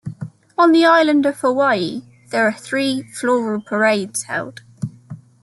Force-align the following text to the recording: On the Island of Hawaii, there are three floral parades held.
On 0.57 0.71
the 0.71 0.83
Island 0.83 1.27
of 1.27 1.41
Hawaii, 1.41 2.01
there 2.31 2.47
are 2.47 2.51
three 2.53 3.03
floral 3.03 3.61
parades 3.61 4.23
held. 4.23 4.61